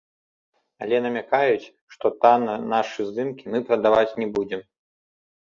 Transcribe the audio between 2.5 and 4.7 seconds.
нашы здымкі мы прадаваць не будзем.